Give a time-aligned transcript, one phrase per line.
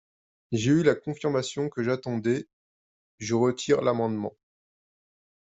[0.51, 2.47] J’ai eu la confirmation que j’attendais,
[3.19, 4.33] je retire l’amendement.